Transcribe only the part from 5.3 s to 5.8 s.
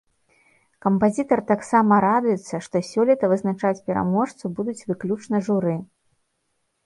журы.